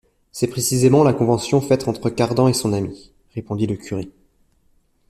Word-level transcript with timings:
C’est 0.31 0.47
précisément 0.47 1.03
la 1.03 1.13
convention 1.13 1.61
faite 1.61 1.87
entre 1.87 2.09
Cardan 2.09 2.47
et 2.47 2.53
son 2.55 2.73
ami, 2.73 3.11
répondit 3.35 3.67
le 3.67 3.75
curé. 3.75 4.09